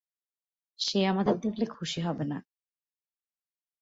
সে 0.79 0.99
আমাদের 1.05 1.35
দেখলে 1.37 1.65
খুশি 1.75 1.99
হবে 2.01 2.23
না। 2.23 2.37